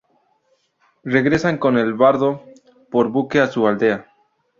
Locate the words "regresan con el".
1.03-1.93